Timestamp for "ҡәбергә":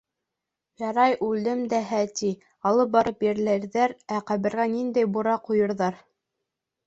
4.31-4.67